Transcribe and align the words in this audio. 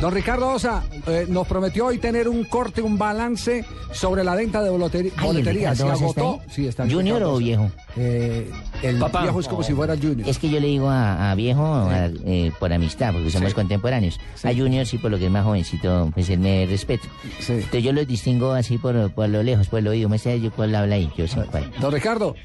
Don 0.00 0.12
Ricardo 0.12 0.48
Osa 0.52 0.84
eh, 1.08 1.26
nos 1.28 1.46
prometió 1.46 1.86
hoy 1.86 1.98
tener 1.98 2.28
un 2.28 2.44
corte, 2.44 2.82
un 2.82 2.98
balance 2.98 3.64
sobre 3.92 4.22
la 4.22 4.34
venta 4.36 4.62
de 4.62 4.70
boletería. 4.70 5.74
¿Se 5.74 5.82
está 5.82 5.92
agotó? 5.92 6.40
ahí? 6.40 6.48
Sí, 6.50 6.66
está 6.68 6.88
¿Junior 6.88 7.22
o 7.24 7.36
viejo? 7.38 7.70
Eh, 7.96 8.48
el 8.82 8.98
Papá. 8.98 9.22
viejo 9.22 9.40
es 9.40 9.48
como 9.48 9.62
si 9.64 9.72
fuera 9.74 9.94
el 9.94 10.00
Junior. 10.00 10.28
Es 10.28 10.38
que 10.38 10.50
yo 10.50 10.60
le 10.60 10.68
digo 10.68 10.88
a, 10.88 11.30
a 11.30 11.34
viejo 11.34 11.64
a- 11.64 12.06
eh, 12.26 12.52
por 12.60 12.72
amistad, 12.72 13.12
porque 13.12 13.30
somos 13.30 13.50
Sí. 13.50 13.54
contemporáneos. 13.54 14.20
A 14.44 14.52
Junior 14.54 14.86
sí, 14.86 14.98
por 14.98 15.10
lo 15.10 15.18
que 15.18 15.26
es 15.26 15.30
más 15.32 15.44
jovencito, 15.44 16.10
pues 16.14 16.28
él 16.30 16.40
me 16.40 16.66
respeta. 16.66 17.08
Sí. 17.40 17.54
Entonces 17.54 17.82
yo 17.82 17.92
los 17.92 18.06
distingo 18.06 18.52
así 18.52 18.78
por, 18.78 19.10
por 19.12 19.28
lo 19.28 19.42
lejos, 19.42 19.68
por 19.68 19.80
el 19.80 19.88
oído. 19.88 20.08
Me 20.08 20.18
sé 20.18 20.40
yo 20.40 20.52
cuál 20.52 20.74
habla 20.76 20.94
ahí, 20.96 21.10
yo 21.16 21.26
sé 21.26 21.40
cuál. 21.50 21.72
Don 21.80 21.92
Ricardo, 21.92 22.36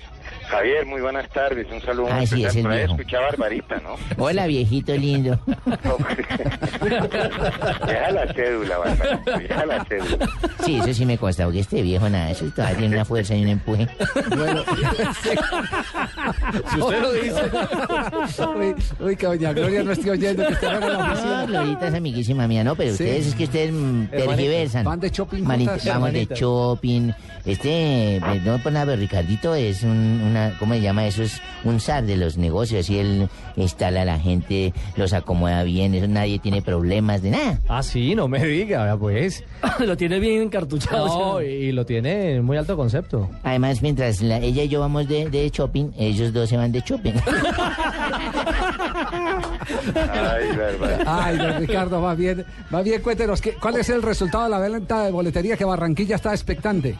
Javier, 0.53 0.85
muy 0.85 1.01
buenas 1.01 1.27
tardes. 1.29 1.65
Un 1.71 1.81
saludo. 1.81 2.09
Ah, 2.11 2.23
sí, 2.27 2.45
es 2.45 2.55
el 2.55 2.67
viejo. 2.67 2.93
escuchaba 2.93 3.25
Barbarita, 3.25 3.77
¿no? 3.77 3.95
Hola, 4.23 4.45
viejito 4.45 4.95
lindo. 4.95 5.39
Deja 7.87 8.11
la 8.11 8.33
cédula, 8.33 8.77
Barbarita. 8.77 9.37
Deja 9.39 9.65
la 9.65 9.85
cédula. 9.85 10.29
Sí, 10.63 10.77
eso 10.77 10.93
sí 10.93 11.05
me 11.07 11.17
consta, 11.17 11.45
porque 11.45 11.61
este 11.61 11.81
viejo 11.81 12.07
nada, 12.07 12.29
eso 12.29 12.45
todavía 12.55 12.77
tiene 12.77 12.95
una 12.95 13.05
fuerza 13.05 13.33
y 13.35 13.41
un 13.43 13.49
empuje. 13.49 13.87
bueno. 14.35 14.63
Si 16.71 16.79
usted 16.79 17.01
lo 17.01 17.11
dice. 17.13 17.41
uy, 18.99 19.15
que 19.15 19.25
doña 19.25 19.53
Gloria 19.53 19.83
no 19.83 19.91
estoy 19.91 20.09
oyendo 20.11 20.45
que 20.47 20.53
está 20.53 20.79
de 20.79 20.87
la 20.87 20.97
oficina. 20.99 21.45
Glorita 21.45 21.87
es 21.87 21.93
amiguísima 21.93 22.47
mía, 22.47 22.63
¿no? 22.63 22.75
Pero 22.75 22.93
Sí. 22.93 23.03
ustedes 23.03 23.27
es 23.27 23.35
que 23.35 23.43
ustedes 23.45 23.71
mm, 23.71 24.05
tergiversan. 24.07 24.83
Van 24.85 24.99
de 24.99 25.09
shopping 25.09 25.43
juntas. 25.43 25.85
Vamos 25.85 26.13
de 26.13 26.25
shopping. 26.25 27.11
Este, 27.45 28.15
eh, 28.17 28.41
no 28.45 28.57
por 28.59 28.71
nada, 28.71 28.95
Ricardito 28.95 29.53
es 29.55 29.83
un, 29.83 30.21
una, 30.29 30.42
¿cómo 30.59 30.73
se 30.73 30.81
llama 30.81 31.05
eso? 31.07 31.23
Es 31.23 31.41
un 31.63 31.79
zar 31.79 32.03
de 32.05 32.17
los 32.17 32.37
negocios. 32.37 32.89
Y 32.89 32.99
él 32.99 33.29
instala 33.55 34.01
a 34.01 34.05
la 34.05 34.19
gente, 34.19 34.73
los 34.95 35.13
acomoda 35.13 35.63
bien, 35.63 35.93
eso 35.93 36.07
nadie 36.07 36.39
tiene 36.39 36.61
problemas 36.61 37.21
de 37.21 37.31
nada. 37.31 37.59
Ah, 37.67 37.83
sí, 37.83 38.15
no 38.15 38.27
me 38.27 38.43
diga, 38.45 38.95
pues. 38.97 39.43
Lo 39.79 39.95
tiene 39.97 40.19
bien 40.19 40.41
encartuchado. 40.43 41.07
No, 41.07 41.41
y 41.41 41.71
lo 41.71 41.85
tiene 41.85 42.35
en 42.35 42.43
muy 42.45 42.57
alto 42.57 42.75
concepto. 42.75 43.29
Además, 43.43 43.81
mientras 43.81 44.21
la- 44.21 44.37
ella 44.39 44.63
y 44.63 44.67
yo 44.69 44.79
vamos 44.79 45.07
de, 45.07 45.29
de 45.29 45.49
shopping, 45.49 45.91
ellos 45.97 46.33
dos 46.33 46.49
se 46.49 46.57
van 46.57 46.71
de 46.71 46.81
shopping. 46.81 47.13
Ay, 49.95 50.57
Barbarita. 50.57 51.25
Ay, 51.25 51.37
don 51.37 51.59
Ricardo, 51.59 52.01
más 52.01 52.17
bien, 52.17 52.45
más 52.69 52.83
bien 52.83 53.01
cuéntenos, 53.01 53.41
¿qué- 53.41 53.53
¿cuál 53.53 53.77
es 53.77 53.89
el 53.89 54.01
resultado 54.01 54.43
de 54.45 54.49
la 54.49 54.59
venta 54.59 55.03
de 55.05 55.11
boletería 55.11 55.57
que 55.57 55.65
Barranquilla 55.65 56.15
está 56.15 56.31
expectante? 56.31 56.95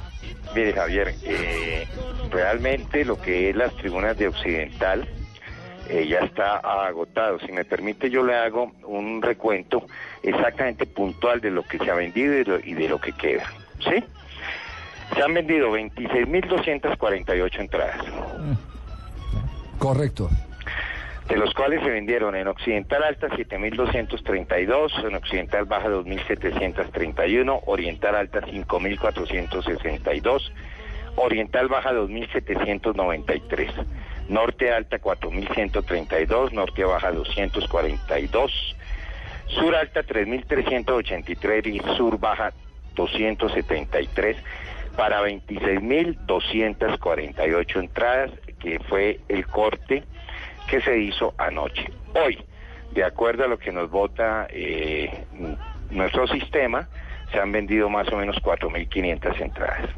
Mire, 0.55 0.73
Javier, 0.73 1.16
eh, 1.23 1.88
realmente 2.33 3.05
lo 3.05 3.21
que 3.21 3.49
es 3.51 3.55
las 3.55 3.73
tribunas 3.77 4.17
de 4.17 4.27
Occidental 4.27 5.07
eh, 5.89 6.07
ya 6.07 6.19
está 6.19 6.57
agotado. 6.57 7.39
Si 7.39 7.51
me 7.51 7.65
permite, 7.65 8.09
yo 8.09 8.23
le 8.23 8.35
hago 8.35 8.71
un 8.85 9.21
recuento 9.21 9.85
exactamente 10.23 10.85
puntual 10.85 11.39
de 11.41 11.51
lo 11.51 11.63
que 11.63 11.77
se 11.77 11.89
ha 11.91 11.95
vendido 11.95 12.33
y, 12.39 12.43
lo- 12.43 12.59
y 12.59 12.73
de 12.73 12.89
lo 12.89 12.99
que 12.99 13.11
queda. 13.13 13.45
¿Sí? 13.79 14.03
Se 15.15 15.21
han 15.21 15.33
vendido 15.33 15.71
26.248 15.77 17.59
entradas. 17.59 17.97
Correcto. 19.79 20.29
de 21.27 21.38
los 21.38 21.53
cuales 21.53 21.81
se 21.83 21.89
vendieron 21.89 22.35
en 22.35 22.47
Occidental 22.47 23.03
Alta 23.03 23.27
7.232, 23.29 25.05
en 25.07 25.16
Occidental 25.16 25.66
Baja 25.66 25.89
2.731, 25.89 27.61
Oriental 27.66 28.16
Alta 28.16 28.41
5.462, 28.41 30.51
Oriental 31.16 31.68
Baja 31.68 31.94
2.793, 31.94 33.72
Norte 34.29 34.72
Alta 34.72 35.00
4.132, 35.00 36.51
Norte 36.51 36.84
Baja 36.84 37.12
242, 37.12 38.75
Sur 39.47 39.75
Alta 39.75 40.03
3.383 40.03 41.68
y 41.68 41.79
Sur 41.96 42.19
Baja 42.19 42.53
273 42.96 44.38
para 44.96 45.22
26.248 45.22 47.79
entradas, 47.79 48.31
que 48.59 48.79
fue 48.79 49.19
el 49.28 49.46
corte 49.47 50.03
que 50.68 50.79
se 50.81 51.00
hizo 51.00 51.34
anoche. 51.38 51.91
Hoy, 52.13 52.38
de 52.91 53.03
acuerdo 53.03 53.44
a 53.44 53.47
lo 53.47 53.57
que 53.57 53.72
nos 53.72 53.90
vota 53.90 54.46
eh, 54.50 55.25
nuestro 55.90 56.28
sistema, 56.28 56.88
se 57.31 57.40
han 57.40 57.52
vendido 57.52 57.90
más 57.90 58.07
o 58.13 58.18
menos 58.18 58.35
4.500 58.38 59.41
entradas. 59.41 59.90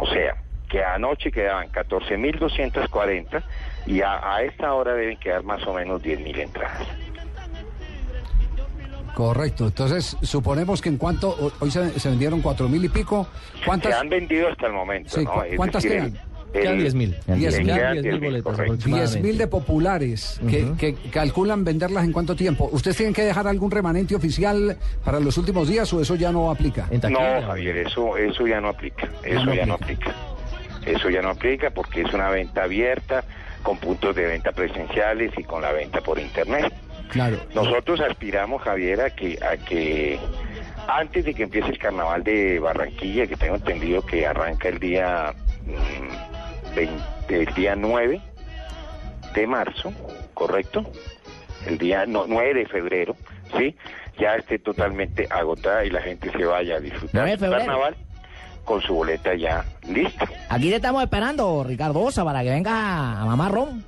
O 0.00 0.06
sea, 0.06 0.36
que 0.68 0.84
anoche 0.84 1.30
quedaban 1.32 1.70
14.240 1.72 3.42
y 3.86 4.00
a, 4.02 4.34
a 4.34 4.42
esta 4.42 4.72
hora 4.74 4.94
deben 4.94 5.18
quedar 5.18 5.42
más 5.42 5.66
o 5.66 5.74
menos 5.74 6.00
10.000 6.02 6.38
entradas. 6.38 6.86
Correcto. 9.14 9.66
Entonces, 9.66 10.16
suponemos 10.22 10.80
que 10.80 10.88
en 10.90 10.96
cuanto, 10.96 11.30
ho- 11.30 11.50
hoy 11.60 11.70
se, 11.72 11.98
se 11.98 12.08
vendieron 12.08 12.40
cuatro 12.40 12.68
mil 12.68 12.84
y 12.84 12.88
pico, 12.88 13.26
Se 13.58 13.64
¿cuántas? 13.64 13.94
han 13.94 14.08
vendido 14.08 14.48
hasta 14.48 14.66
el 14.68 14.72
momento. 14.72 15.10
Sí, 15.10 15.24
¿cuántas 15.56 15.82
decir, 15.82 15.98
quedan? 16.12 16.18
Quedan 16.52 16.74
el- 16.74 16.80
10 16.80 16.94
mil. 16.94 17.10
Diez 17.26 17.38
Diez 17.38 17.58
mil. 17.58 17.66
mil. 17.66 17.74
Quedan 17.76 17.92
10 17.94 18.04
10.000, 18.04 18.10
mil 18.20 18.20
boletas 18.30 18.42
correcto. 18.44 18.72
aproximadamente. 18.72 19.12
10 19.18 19.24
mil 19.24 19.38
de 19.38 19.46
populares 19.46 20.40
que, 20.78 20.94
calculan 21.10 21.64
venderlas 21.64 22.04
en 22.04 22.12
cuánto 22.12 22.34
tiempo. 22.36 22.68
¿Ustedes 22.72 22.96
tienen 22.96 23.14
que 23.14 23.22
dejar 23.24 23.46
algún 23.46 23.70
remanente 23.70 24.14
oficial 24.14 24.76
para 25.04 25.20
los 25.20 25.36
últimos 25.38 25.68
días 25.68 25.92
o 25.92 26.00
eso 26.00 26.14
ya 26.14 26.32
no 26.32 26.50
aplica? 26.50 26.88
No, 27.10 27.18
Javier, 27.46 27.76
eso, 27.78 28.16
eso 28.16 28.46
ya 28.46 28.60
no 28.60 28.68
aplica. 28.68 29.08
Eso 29.22 29.44
no 29.44 29.54
ya 29.54 29.66
no 29.66 29.74
aplica. 29.74 30.14
Eso 30.86 31.10
ya 31.10 31.20
no 31.22 31.30
aplica 31.30 31.70
porque 31.70 32.02
es 32.02 32.12
una 32.14 32.30
venta 32.30 32.64
abierta, 32.64 33.24
con 33.62 33.76
puntos 33.78 34.14
de 34.16 34.24
venta 34.26 34.52
presenciales 34.52 35.32
y 35.36 35.42
con 35.44 35.60
la 35.60 35.72
venta 35.72 36.00
por 36.00 36.18
internet. 36.18 36.72
Claro. 37.10 37.38
Nosotros 37.54 38.00
aspiramos, 38.00 38.62
Javier, 38.62 39.00
a 39.00 39.10
que, 39.10 39.38
a 39.42 39.56
que 39.56 40.18
antes 40.86 41.24
de 41.24 41.34
que 41.34 41.42
empiece 41.44 41.68
el 41.70 41.78
carnaval 41.78 42.22
de 42.22 42.58
Barranquilla, 42.58 43.26
que 43.26 43.36
tengo 43.36 43.56
entendido 43.56 44.04
que 44.06 44.26
arranca 44.26 44.68
el 44.68 44.78
día, 44.78 45.34
mm, 45.66 46.27
20 46.78 47.40
el 47.40 47.54
día 47.54 47.74
9 47.74 48.20
de 49.34 49.46
marzo, 49.48 49.92
¿correcto? 50.32 50.84
El 51.66 51.76
día 51.76 52.06
no, 52.06 52.26
9 52.28 52.54
de 52.54 52.66
febrero, 52.66 53.16
¿sí? 53.56 53.74
Ya 54.20 54.36
esté 54.36 54.60
totalmente 54.60 55.26
agotada 55.28 55.84
y 55.84 55.90
la 55.90 56.00
gente 56.00 56.30
se 56.30 56.44
vaya 56.44 56.76
a 56.76 56.80
disfrutar 56.80 57.10
9 57.14 57.36
de 57.36 57.48
del 57.48 57.58
carnaval 57.58 57.96
con 58.64 58.80
su 58.80 58.94
boleta 58.94 59.34
ya 59.34 59.64
lista. 59.88 60.28
Aquí 60.48 60.70
te 60.70 60.76
estamos 60.76 61.02
esperando, 61.02 61.64
Ricardo 61.64 62.00
Osa, 62.00 62.24
para 62.24 62.42
que 62.44 62.50
venga 62.50 63.20
a 63.20 63.24
mamá 63.24 63.48
Ron. 63.48 63.84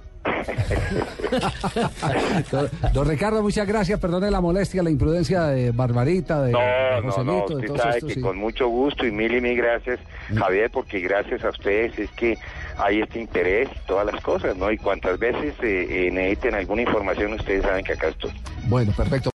Don, 2.51 2.69
don 2.93 3.09
Ricardo, 3.09 3.43
muchas 3.43 3.67
gracias. 3.67 3.99
Perdone 3.99 4.31
la 4.31 4.41
molestia, 4.41 4.83
la 4.83 4.91
imprudencia 4.91 5.45
de 5.45 5.71
Barbarita, 5.71 6.43
de, 6.43 6.53
No, 6.53 6.59
de 6.59 7.01
no, 7.03 7.03
no, 7.03 7.11
Joselito, 7.13 7.57
de 7.57 7.67
usted 7.67 7.83
sabe 7.83 8.01
que 8.01 8.15
sí. 8.15 8.21
con 8.21 8.37
mucho 8.39 8.69
gusto 8.69 9.07
y 9.07 9.11
mil 9.11 9.35
y 9.35 9.41
mil 9.41 9.57
gracias, 9.57 10.01
Javier, 10.35 10.71
porque 10.71 11.01
gracias 11.01 11.45
a 11.45 11.51
ustedes 11.51 11.99
es 11.99 12.11
que 12.13 12.39
hay 12.79 13.01
este 13.01 13.21
interés 13.21 13.69
y 13.75 13.87
todas 13.87 14.07
las 14.07 14.23
cosas, 14.23 14.57
¿no? 14.57 14.71
Y 14.71 14.79
cuantas 14.79 15.19
veces 15.19 15.55
eh, 15.63 16.07
eh, 16.07 16.11
necesiten 16.11 16.55
alguna 16.55 16.83
información, 16.83 17.33
ustedes 17.35 17.63
saben 17.63 17.85
que 17.85 17.93
acá 17.93 18.09
estoy. 18.09 18.33
Bueno, 18.65 18.93
perfecto. 18.97 19.29